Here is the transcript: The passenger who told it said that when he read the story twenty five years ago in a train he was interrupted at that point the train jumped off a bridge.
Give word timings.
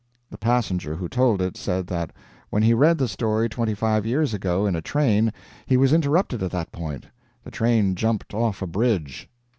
The 0.31 0.37
passenger 0.39 0.95
who 0.95 1.07
told 1.07 1.43
it 1.43 1.55
said 1.55 1.85
that 1.85 2.09
when 2.49 2.63
he 2.63 2.73
read 2.73 2.97
the 2.97 3.07
story 3.07 3.47
twenty 3.47 3.75
five 3.75 4.03
years 4.03 4.33
ago 4.33 4.65
in 4.65 4.75
a 4.75 4.81
train 4.81 5.31
he 5.67 5.77
was 5.77 5.93
interrupted 5.93 6.41
at 6.41 6.49
that 6.49 6.71
point 6.71 7.05
the 7.43 7.51
train 7.51 7.93
jumped 7.93 8.33
off 8.33 8.63
a 8.63 8.67
bridge. 8.67 9.29